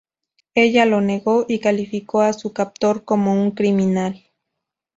Ella 0.55 0.87
lo 0.87 0.99
negó 0.99 1.45
y 1.47 1.59
calificó 1.59 2.21
a 2.21 2.33
su 2.33 2.53
captor 2.53 3.05
como 3.05 3.39
un 3.39 3.51
"criminal". 3.51 4.23